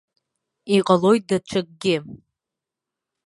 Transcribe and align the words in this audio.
Иҟалоит 0.75 1.23
даҽакгьы. 1.29 1.95